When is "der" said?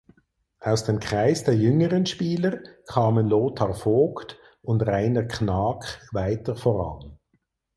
1.43-1.55